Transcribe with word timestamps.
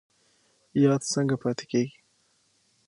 یاد 0.83 1.01
څنګه 1.13 1.35
پاتې 1.41 1.63
کیږي؟ 1.71 1.95